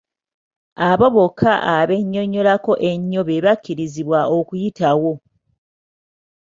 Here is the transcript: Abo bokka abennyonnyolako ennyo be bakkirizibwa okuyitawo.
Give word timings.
Abo 0.89 1.05
bokka 1.15 1.53
abennyonnyolako 1.75 2.73
ennyo 2.89 3.21
be 3.27 3.43
bakkirizibwa 3.45 4.19
okuyitawo. 4.37 5.13